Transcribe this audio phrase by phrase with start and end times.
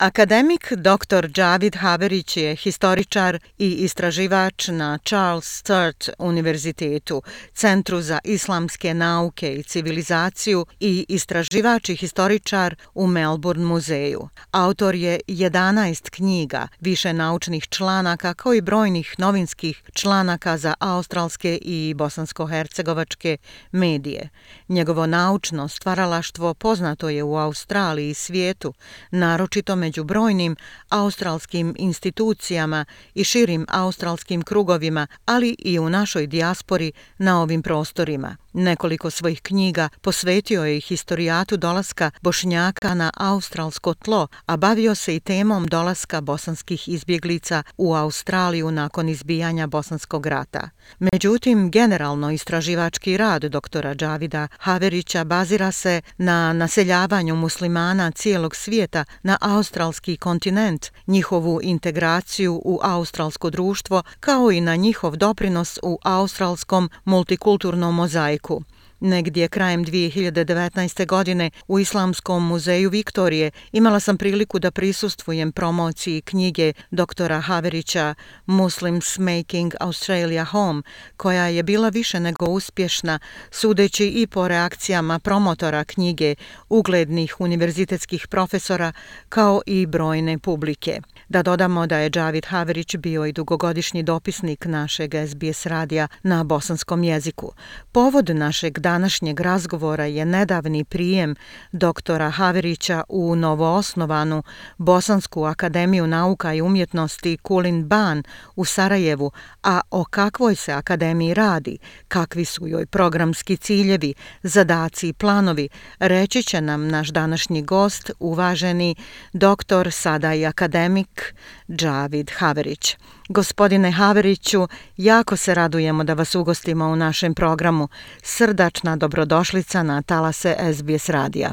[0.00, 1.28] Akademik dr.
[1.28, 7.22] Džavid Haverić je historičar i istraživač na Charles Sturt univerzitetu,
[7.54, 14.28] Centru za islamske nauke i civilizaciju i istraživač i historičar u Melbourne muzeju.
[14.50, 21.94] Autor je 11 knjiga, više naučnih članaka kao i brojnih novinskih članaka za australske i
[21.96, 23.36] bosansko-hercegovačke
[23.72, 24.28] medije.
[24.68, 28.74] Njegovo naučno stvaralaštvo poznato je u Australiji i svijetu,
[29.10, 30.56] naročito među među brojnim
[30.88, 32.84] australskim institucijama
[33.14, 38.36] i širim australskim krugovima, ali i u našoj dijaspori na ovim prostorima.
[38.58, 45.20] Nekoliko svojih knjiga posvetio je historijatu dolaska bošnjaka na australsko tlo, a bavio se i
[45.20, 50.70] temom dolaska bosanskih izbjeglica u Australiju nakon izbijanja bosanskog rata.
[50.98, 59.38] Međutim, generalno istraživački rad doktora Đavida Haverića bazira se na naseljavanju muslimana cijelog svijeta na
[59.40, 67.94] australski kontinent, njihovu integraciju u australsko društvo, kao i na njihov doprinos u australskom multikulturnom
[67.94, 68.64] mozaiku wieku.
[69.00, 71.06] Negdje krajem 2019.
[71.06, 78.14] godine u Islamskom muzeju Viktorije imala sam priliku da prisustvujem promociji knjige doktora Haverića
[78.46, 80.82] Muslims Making Australia Home,
[81.16, 83.18] koja je bila više nego uspješna,
[83.50, 86.34] sudeći i po reakcijama promotora knjige,
[86.68, 88.92] uglednih univerzitetskih profesora,
[89.28, 91.00] kao i brojne publike.
[91.28, 97.04] Da dodamo da je David Haverić bio i dugogodišnji dopisnik našeg SBS radija na bosanskom
[97.04, 97.52] jeziku.
[97.92, 101.34] Povod našeg današnjeg razgovora je nedavni prijem
[101.72, 104.42] doktora Haverića u novoosnovanu
[104.78, 108.22] Bosansku akademiju nauka i umjetnosti Kulin Ban
[108.56, 109.30] u Sarajevu,
[109.62, 116.42] a o kakvoj se akademiji radi, kakvi su joj programski ciljevi, zadaci i planovi, reći
[116.42, 118.94] će nam naš današnji gost, uvaženi
[119.32, 121.34] doktor, sada i akademik
[121.70, 122.96] Džavid Haverić.
[123.28, 124.66] Gospodine Haveriću,
[124.96, 127.88] jako se radujemo da vas ugostimo u našem programu.
[128.22, 131.50] Srdačna dobrodošlica na talase SBS radija.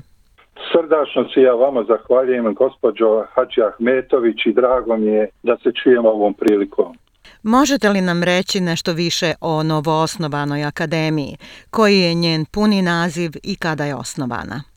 [0.71, 6.09] Srdačno se ja vama zahvaljujem, gospođo Hadži Ahmetović, i drago mi je da se čujemo
[6.09, 6.97] ovom prilikom.
[7.43, 11.37] Možete li nam reći nešto više o novoosnovanoj akademiji?
[11.69, 14.74] Koji je njen puni naziv i kada je osnovana?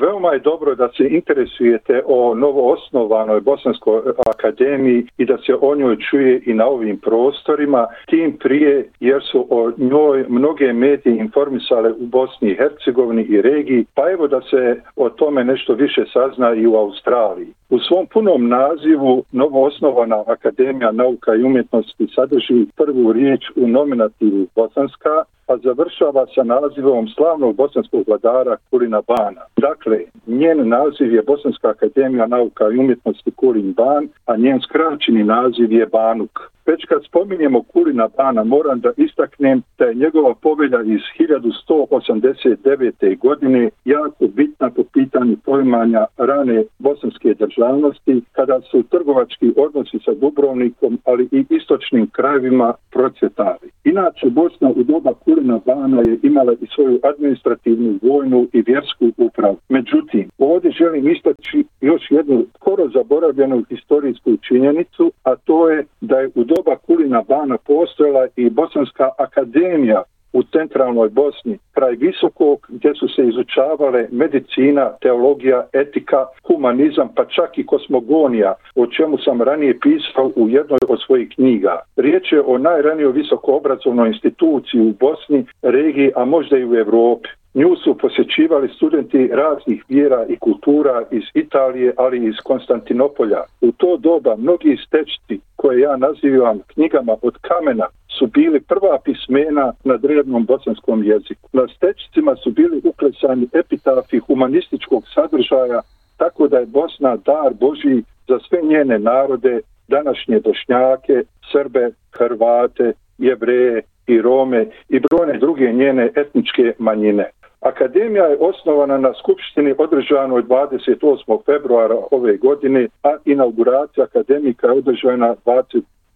[0.00, 5.96] Veoma je dobro da se interesujete o novoosnovanoj Bosanskoj akademiji i da se o njoj
[6.10, 12.06] čuje i na ovim prostorima, tim prije jer su o njoj mnoge medije informisale u
[12.06, 16.66] Bosni i Hercegovini i regiji, pa evo da se o tome nešto više sazna i
[16.66, 17.48] u Australiji.
[17.70, 25.24] U svom punom nazivu novoosnovana Akademija nauka i umjetnosti sadrži prvu riječ u nominativu Bosanska,
[25.48, 29.42] a završava sa nazivom slavnog bosanskog vladara Kulina Bana.
[29.56, 35.24] Dakle, Dakle, njen naziv je Bosanska akademija nauka i umjetnosti Kulin Ban, a njen skraćeni
[35.24, 36.47] naziv je Banuk.
[36.68, 43.18] Već kad spominjemo Kulina Bana, moram da istaknem da je njegova povelja iz 1189.
[43.18, 50.98] godine jako bitna po pitanju pojmanja rane bosanske državnosti, kada su trgovački odnosi sa Dubrovnikom,
[51.04, 53.70] ali i istočnim krajevima procvetali.
[53.84, 59.56] Inače, Bosna u doba Kulina Bana je imala i svoju administrativnu, vojnu i vjersku upravu.
[59.68, 66.30] Međutim, ovdje želim istaći još jednu skoro zaboravljenu historijsku činjenicu, a to je da je
[66.34, 70.02] u doba Kulina Bana postojala i Bosanska akademija
[70.32, 77.58] u centralnoj Bosni, kraj Visokog, gdje su se izučavale medicina, teologija, etika, humanizam, pa čak
[77.58, 81.80] i kosmogonija, o čemu sam ranije pisao u jednoj od svojih knjiga.
[81.96, 87.28] Riječ je o najranijoj visokoobrazovnoj instituciji u Bosni, regiji, a možda i u Evropi.
[87.54, 93.42] Nju su posjećivali studenti raznih vjera i kultura iz Italije, ali i iz Konstantinopolja.
[93.60, 97.86] U to doba mnogi stečci koje ja nazivam knjigama od kamena
[98.18, 101.48] su bili prva pismena na drevnom bosanskom jeziku.
[101.52, 105.80] Na stečicima su bili uklesani epitafi humanističkog sadržaja,
[106.16, 111.22] tako da je Bosna dar Boži za sve njene narode, današnje Bošnjake,
[111.52, 117.30] Srbe, Hrvate, Jevreje i Rome i brojne druge njene etničke manjine.
[117.60, 121.44] Akademija je osnovana na Skupštini održanoj 28.
[121.46, 125.34] februara ove godine, a inauguracija akademika je održana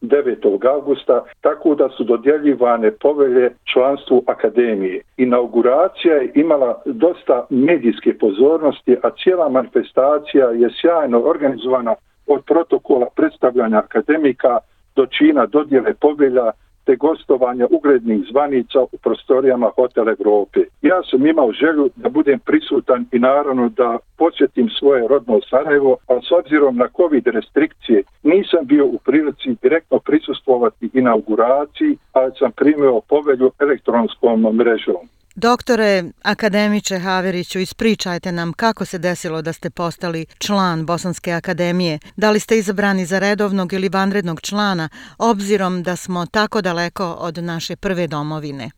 [0.02, 0.66] 29.
[0.68, 5.02] augusta, tako da su dodjeljivane povelje članstvu akademije.
[5.16, 11.94] Inauguracija je imala dosta medijske pozornosti, a cijela manifestacija je sjajno organizovana
[12.26, 14.58] od protokola predstavljanja akademika
[14.96, 16.50] do čina dodjele povelja
[16.84, 20.60] te gostovanja uglednih zvanica u prostorijama Hotel Evrope.
[20.82, 26.20] Ja sam imao želju da budem prisutan i naravno da posjetim svoje rodno Sarajevo, a
[26.28, 33.00] s obzirom na COVID restrikcije nisam bio u prilici direktno prisustvovati inauguraciji, ali sam primio
[33.08, 35.08] povelju elektronskom mrežom.
[35.36, 41.98] Doktore, akademiče Haveriću, ispričajte nam kako se desilo da ste postali član Bosanske akademije.
[42.16, 44.88] Da li ste izabrani za redovnog ili vanrednog člana,
[45.18, 48.70] obzirom da smo tako daleko od naše prve domovine?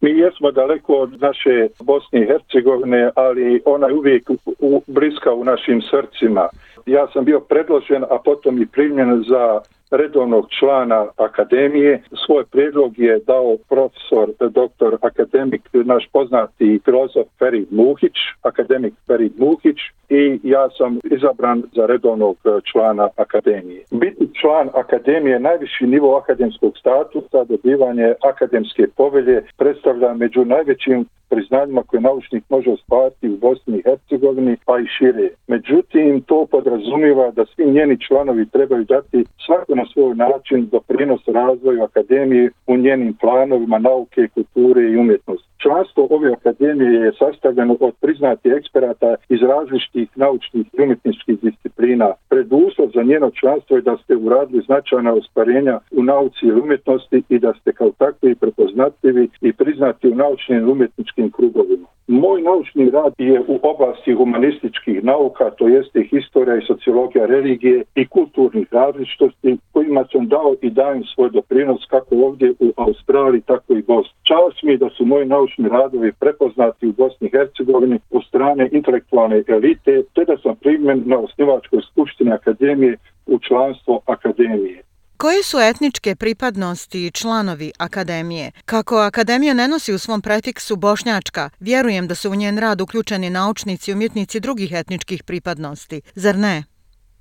[0.00, 5.44] Mi jesmo daleko od naše Bosne i Hercegovine, ali ona je uvijek u, bliska u
[5.44, 6.48] našim srcima.
[6.86, 9.60] Ja sam bio predložen, a potom i primljen za
[9.92, 12.02] redovnog člana akademije.
[12.26, 19.76] Svoj predlog je dao profesor, doktor, akademik, naš poznati filozof Ferid Muhić, akademik Ferid Muhić
[20.08, 23.82] i ja sam izabran za redovnog e, člana akademije.
[23.90, 32.00] Biti član akademije najviši nivo akademskog statusa, dobivanje akademske povelje predstavlja među najvećim priznanjima koje
[32.00, 35.28] naučnik može ostvariti u Bosni i Hercegovini, pa i šire.
[35.46, 41.82] Međutim, to podrazumiva da svi njeni članovi trebaju dati svako na svoj način doprinos razvoju
[41.82, 45.51] akademije u njenim planovima nauke, kulture i umjetnosti.
[45.62, 52.08] Članstvo ove akademije je sastavljeno od priznatih eksperata iz različitih naučnih i umjetničkih disciplina.
[52.28, 57.38] Preduslov za njeno članstvo je da ste uradili značajna ostvarenja u nauci i umjetnosti i
[57.38, 61.86] da ste kao takvi prepoznatljivi i priznati u naučnim i umjetničkim krugovima.
[62.06, 68.06] Moj naučni rad je u oblasti humanističkih nauka, to jeste historija i sociologija religije i
[68.06, 73.82] kulturnih različitosti, kojima sam dao i dajem svoj doprinos kako ovdje u Australiji, tako i
[73.82, 74.12] Bosni.
[74.22, 78.68] Čast mi je da su moji naučni radovi prepoznati u Bosni i Hercegovini u strane
[78.72, 82.96] intelektualne elite, te da sam primjen na osnivačkoj skupštini Akademije
[83.26, 84.82] u članstvo Akademije.
[85.16, 88.50] Koje su etničke pripadnosti članovi Akademije?
[88.64, 93.30] Kako Akademija ne nosi u svom prefiksu bošnjačka, vjerujem da su u njen rad uključeni
[93.30, 96.00] naučnici i umjetnici drugih etničkih pripadnosti.
[96.14, 96.64] Zar ne?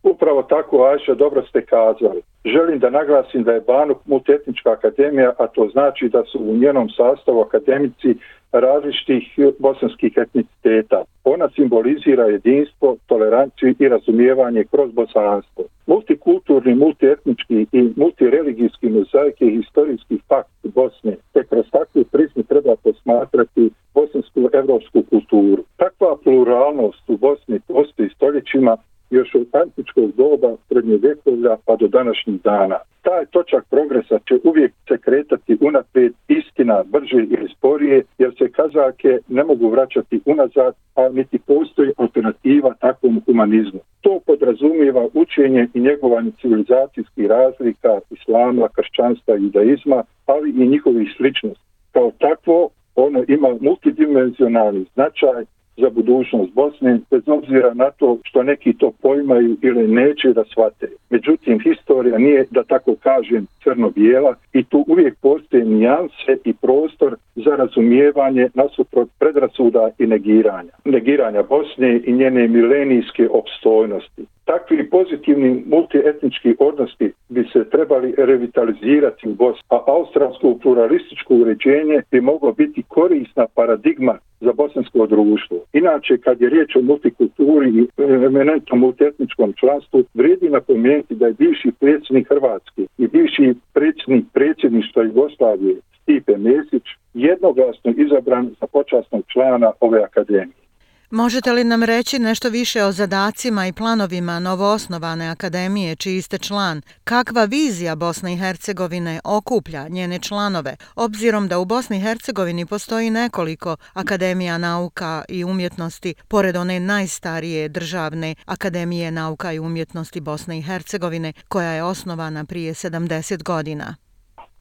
[0.04, 2.22] Upravo tako, Ajša, dobro ste kazali.
[2.46, 6.90] Želim da naglasim da je Banuk multietnička akademija, a to znači da su u njenom
[6.90, 8.16] sastavu akademici
[8.52, 9.24] različitih
[9.60, 11.04] bosanskih etniciteta.
[11.24, 15.64] Ona simbolizira jedinstvo, toleranciju i razumijevanje kroz bosanstvo.
[15.88, 23.70] Multikulturni, multietnički i multireligijski mozaik je historijski fakt Bosne, te kroz takvu prizmu treba posmatrati
[23.94, 25.64] bosansku evropsku kulturu.
[25.78, 28.78] Takva pluralnost u Bosni postoji stoljećima
[29.12, 32.78] još od antičkog doba srednje vjekovlja pa do današnjih dana.
[33.02, 39.20] Taj točak progresa će uvijek se kretati unaprijed istina brže ili sporije jer se kazake
[39.28, 43.80] ne mogu vraćati unazad, a niti postoji alternativa takvom humanizmu.
[44.02, 51.66] To podrazumijeva učenje i njegovanje civilizacijskih razlika islama, kršćanstva i judaizma, ali i njihovih sličnosti.
[51.92, 55.46] Kao takvo, ono ima multidimenzionalni značaj
[55.82, 60.88] za budućnost Bosne, bez obzira na to što neki to pojmaju ili neće da shvate.
[61.10, 67.56] Međutim, historija nije, da tako kažem, crno-bijela i tu uvijek postoje nijanse i prostor za
[67.56, 70.72] razumijevanje nasuprot predrasuda i negiranja.
[70.86, 74.26] Negiranja Bosne i njene milenijske opstojnosti.
[74.46, 82.22] Takvi pozitivni multietnički odnosi bi se trebali revitalizirati u Bosni, a australsko pluralističko uređenje bi
[82.22, 85.58] moglo biti korisna paradigma za bosansko društvo.
[85.74, 91.72] Inače, kad je riječ o multikulturi i eminentnom multietničkom članstvu, vredi napomenuti da je bivši
[91.80, 96.84] predsjednik Hrvatske i bivši predsjednik predsjedništva Jugoslavije Stipe Mesić
[97.14, 100.62] jednoglasno izabran za počasnog člana ove akademije.
[101.12, 106.82] Možete li nam reći nešto više o zadacima i planovima novoosnovane akademije čiji ste član?
[107.04, 113.10] Kakva vizija Bosne i Hercegovine okuplja njene članove, obzirom da u Bosni i Hercegovini postoji
[113.10, 120.62] nekoliko akademija nauka i umjetnosti, pored one najstarije državne Akademije nauka i umjetnosti Bosne i
[120.62, 123.96] Hercegovine, koja je osnovana prije 70 godina?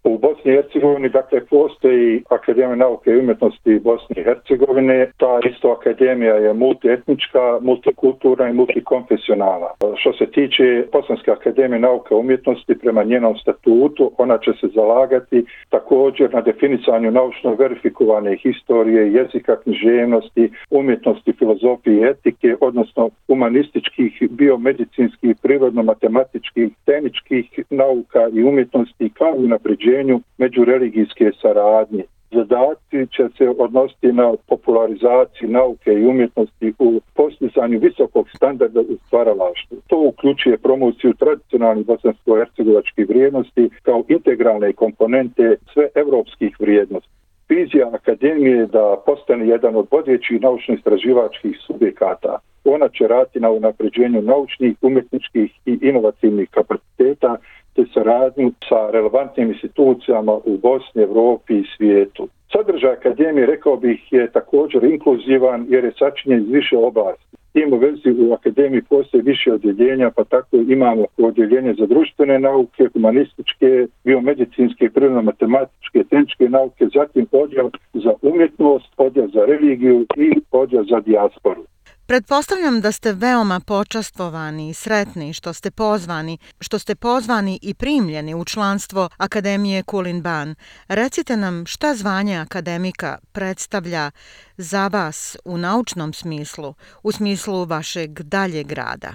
[0.04, 5.10] U Bosni i Hercegovini, dakle, postoji Akademija nauke i umjetnosti Bosne i Hercegovine.
[5.16, 9.66] Ta isto akademija je multietnička, multikulturna i multikonfesionalna.
[9.96, 15.44] Što se tiče Bosanske akademije nauke i umjetnosti, prema njenom statutu, ona će se zalagati
[15.68, 25.36] također na definicanju naučno verifikovane historije, jezika, književnosti, umjetnosti, filozofije i etike, odnosno humanističkih, biomedicinskih,
[25.42, 29.48] prirodno-matematičkih, tehničkih nauka i umjetnosti, kao i
[29.90, 32.04] unapređenju međureligijske saradnje.
[32.30, 39.76] Zadaci će se odnositi na popularizaciju nauke i umjetnosti u postizanju visokog standarda u stvaralaštvu.
[39.86, 47.10] To uključuje promociju tradicionalnih bosansko-hercegovačkih vrijednosti kao integralne komponente sve evropskih vrijednosti.
[47.48, 52.38] Vizija Akademije je da postane jedan od vodećih naučno-istraživačkih subjekata.
[52.64, 57.36] Ona će rati na unapređenju naučnih, umjetničkih i inovativnih kapaciteta
[57.74, 62.28] te saradnju sa relevantnim institucijama u Bosni, Evropi i svijetu.
[62.52, 67.36] Sadržaj Akademije, rekao bih, je također inkluzivan jer je sačinjen iz više oblasti.
[67.52, 72.88] Tim u vezi u Akademiji postoje više odjeljenja, pa tako imamo odjeljenje za društvene nauke,
[72.92, 81.00] humanističke, biomedicinske, prirodno-matematičke, tehničke nauke, zatim odjel za umjetnost, odjel za religiju i odjel za
[81.00, 81.62] dijasporu.
[82.10, 88.34] Pretpostavljam da ste veoma počastvovani i sretni što ste pozvani, što ste pozvani i primljeni
[88.34, 90.54] u članstvo Akademije Kulin Ban.
[90.88, 94.10] Recite nam šta zvanje akademika predstavlja
[94.56, 99.12] za vas u naučnom smislu, u smislu vašeg daljeg rada.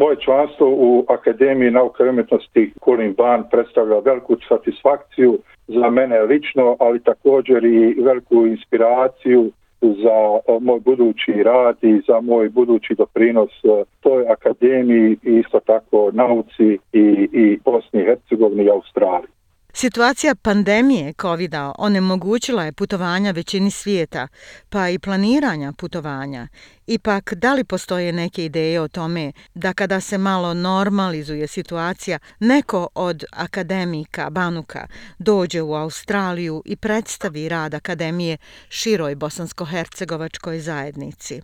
[0.00, 5.38] Moje članstvo u Akademiji nauke i umjetnosti Kulin Ban predstavlja veliku satisfakciju
[5.68, 10.18] za mene lično, ali također i veliku inspiraciju za
[10.48, 16.10] eh, moj budući rad i za moj budući doprinos eh, toj akademiji i isto tako
[16.12, 19.37] nauci i, i Bosni i Hercegovini i Australiji.
[19.80, 24.28] Situacija pandemije covid onemogućila je putovanja većini svijeta,
[24.70, 26.48] pa i planiranja putovanja.
[26.86, 32.88] Ipak, da li postoje neke ideje o tome da kada se malo normalizuje situacija, neko
[32.94, 34.86] od akademika Banuka
[35.18, 38.36] dođe u Australiju i predstavi rad akademije
[38.68, 41.40] široj bosansko-hercegovačkoj zajednici?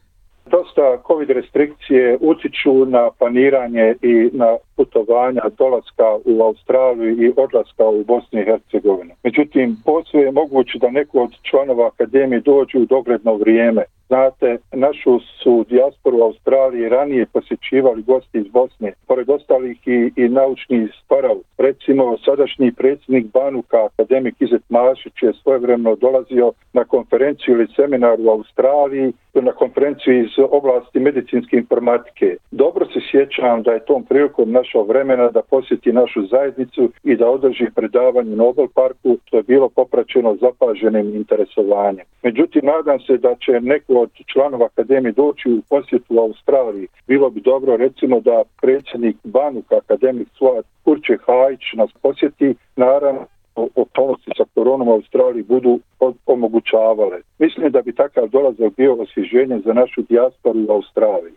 [0.47, 8.04] Dosta COVID restrikcije utiču na planiranje i na putovanja dolaska u Australiju i odlaska u
[8.04, 9.14] Bosni i Hercegovini.
[9.25, 13.85] Međutim, posve je moguće da neko od članova akademije dođu u dogledno vrijeme.
[14.09, 20.28] Znate, našu su dijasporu u Australiji ranije posjećivali gosti iz Bosne, pored ostalih i, i
[20.28, 21.37] naučni sparav.
[21.59, 28.31] Recimo, sadašnji predsjednik Banuka, akademik Izet Mašić, je svojevremeno dolazio na konferenciju ili seminar u
[28.31, 32.37] Australiji, na konferenciju iz oblasti medicinske informatike.
[32.50, 37.28] Dobro se sjećam da je tom prilikom našao vremena da posjeti našu zajednicu i da
[37.28, 42.06] održi predavanje u Nobel parku, što je bilo popraćeno zapaženim interesovanjem.
[42.23, 46.87] Međutim, nadam se da će neko od članova akademije doći u posjetu u Australiji.
[47.06, 54.30] Bilo bi dobro recimo da predsjednik Banuka, akademik Suat Kurče Hajić nas posjeti, naravno okolnosti
[54.37, 55.78] sa koronom u Australiji budu
[56.26, 57.18] omogućavale.
[57.38, 61.35] Mislim da bi takav dolazak bio osvježenje za našu dijasporu u Australiji.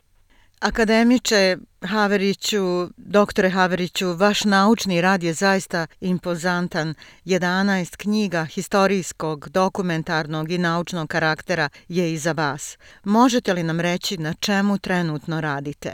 [0.61, 1.57] Akademiče
[1.93, 2.65] Haveriću,
[2.97, 6.93] doktore Haveriću, vaš naučni rad je zaista impozantan.
[7.25, 12.77] 11 knjiga historijskog, dokumentarnog i naučnog karaktera je iza vas.
[13.05, 15.91] Možete li nam reći na čemu trenutno radite?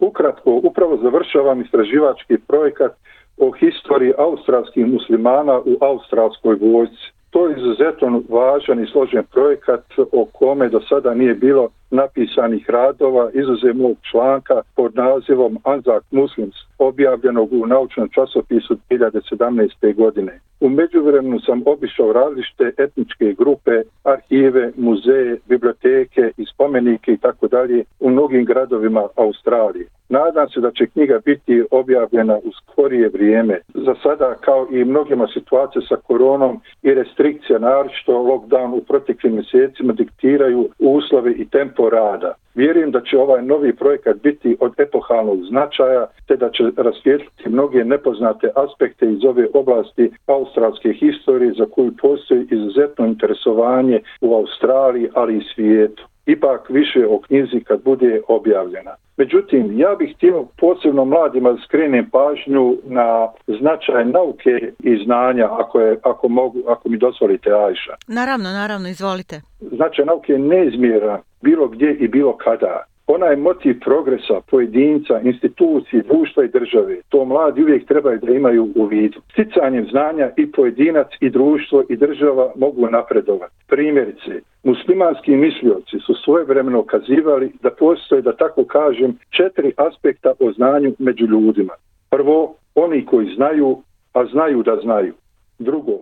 [0.00, 2.92] Ukratko, upravo završavam istraživački projekat
[3.36, 7.06] o historiji australskih muslimana u australskoj vojci.
[7.30, 13.30] To je izuzetno važan i složen projekat o kome do sada nije bilo napisanih radova
[13.34, 19.94] izuzev mog članka pod nazivom Anzak Muslims, objavljenog u naučnom časopisu 2017.
[19.94, 20.40] godine.
[20.60, 27.84] U međuvremenu sam obišao različite etničke grupe, arhive, muzeje, biblioteke i spomenike i tako dalje
[28.00, 29.86] u mnogim gradovima Australije.
[30.08, 33.60] Nadam se da će knjiga biti objavljena u skorije vrijeme.
[33.74, 39.92] Za sada, kao i mnogima situacije sa koronom i restrikcija, naročito lockdown u proteklim mjesecima
[39.92, 42.34] diktiraju uslove i tempo rada.
[42.54, 47.84] Vjerujem da će ovaj novi projekat biti od epohalnog značaja, te da će rasvijetliti mnoge
[47.84, 55.36] nepoznate aspekte iz ove oblasti australske historije za koju postoji izuzetno interesovanje u Australiji, ali
[55.36, 56.02] i svijetu.
[56.32, 58.94] Ipak više o knjizi kad bude objavljena.
[59.16, 65.98] Međutim, ja bih htio posebno mladima skrenem pažnju na značaj nauke i znanja, ako, je,
[66.02, 67.94] ako, mogu, ako mi dozvolite, Ajša.
[68.08, 69.40] Naravno, naravno, izvolite.
[69.60, 72.84] Značaj nauke je neizmjeran bilo gdje i bilo kada.
[73.14, 76.96] Ona je motiv progresa pojedinca, institucije, društva i države.
[77.08, 79.20] To mladi uvijek trebaju da imaju u vidu.
[79.32, 83.54] Sticanjem znanja i pojedinac i društvo i država mogu napredovati.
[83.68, 84.32] Primjerice,
[84.64, 90.94] muslimanski mislioci su svoje vremeno okazivali da postoje, da tako kažem, četiri aspekta o znanju
[90.98, 91.72] među ljudima.
[92.10, 95.14] Prvo, oni koji znaju, a znaju da znaju.
[95.58, 95.92] Drugo,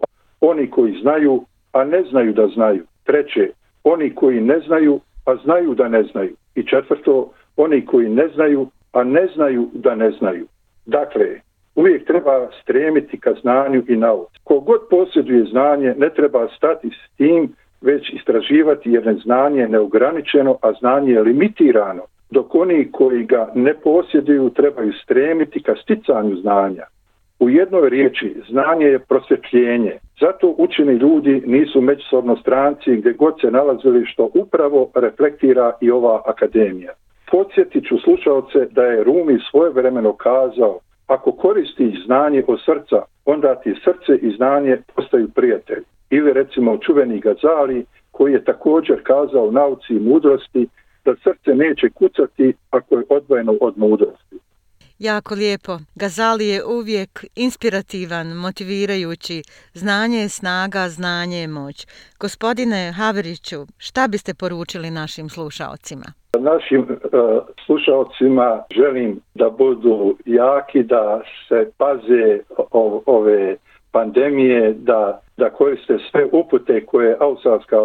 [0.41, 2.83] oni koji znaju, a ne znaju da znaju.
[3.05, 3.51] Treće,
[3.85, 6.35] oni koji ne znaju, a znaju da ne znaju.
[6.59, 10.47] I četvrto, oni koji ne znaju, a ne znaju da ne znaju.
[10.87, 11.41] Dakle,
[11.75, 14.39] uvijek treba stremiti ka znanju i nauci.
[14.45, 20.73] Kogod posjeduje znanje, ne treba stati s tim, već istraživati jer znanje je neograničeno, a
[20.73, 26.85] znanje je limitirano, dok oni koji ga ne posjeduju trebaju stremiti ka sticanju znanja.
[27.41, 29.99] U jednoj riječi, znanje je prosvjetljenje.
[30.21, 36.23] Zato učeni ljudi nisu međusobno stranci gdje god se nalazili što upravo reflektira i ova
[36.27, 36.93] akademija.
[37.31, 43.75] Podsjetit ću slušalce da je Rumi svojevremeno kazao ako koristiš znanje od srca, onda ti
[43.85, 45.85] srce i znanje postaju prijatelji.
[46.11, 50.69] Ili recimo čuveni Gazali koji je također kazao nauci i mudrosti
[51.05, 54.28] da srce neće kucati ako je odvojeno od mudrosti.
[54.99, 55.79] Jako lijepo.
[55.95, 59.43] Gazali je uvijek inspirativan, motivirajući.
[59.75, 61.87] Znanje je snaga, znanje je moć.
[62.21, 66.05] Gospodine Haveriću, šta biste poručili našim slušaocima?
[66.39, 72.39] Našim e, uh, slušaocima želim da budu jaki, da se paze
[73.07, 73.57] ove
[73.93, 77.77] pandemije, da da koriste sve upute koje australska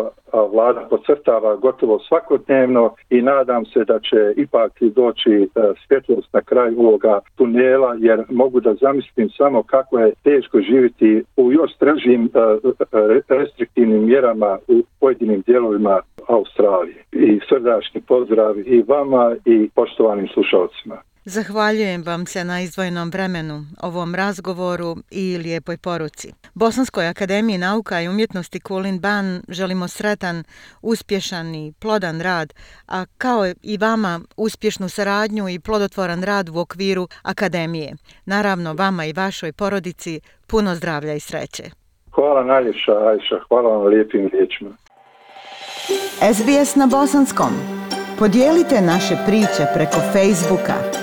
[0.52, 5.48] vlada pocrtava gotovo svakodnevno i nadam se da će ipak i doći e,
[5.88, 11.52] svjetlost na kraj ovoga tunela jer mogu da zamislim samo kako je teško živjeti u
[11.52, 12.30] još stražim e,
[13.30, 17.04] restriktivnim mjerama u pojedinim dijelovima Australije.
[17.12, 20.96] I srdačni pozdrav i vama i poštovanim slušalcima.
[21.26, 26.34] Zahvaljujem vam se na izdvojenom vremenu, ovom razgovoru i lijepoj poruci.
[26.54, 30.44] Bosanskoj akademiji nauka i umjetnosti Kulin Ban želimo sretan,
[30.82, 32.54] uspješan i plodan rad,
[32.88, 37.94] a kao i vama uspješnu saradnju i plodotvoran rad u okviru akademije.
[38.26, 41.64] Naravno, vama i vašoj porodici puno zdravlja i sreće.
[42.12, 43.40] Hvala najljepša, Ajša.
[43.48, 44.72] Hvala vam lijepim riječima.
[46.34, 47.54] SBS na bosanskom.
[48.20, 51.03] Podijelite naše priče preko Facebooka.